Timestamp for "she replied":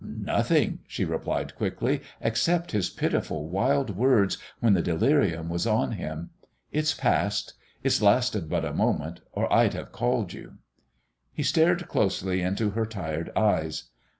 0.87-1.53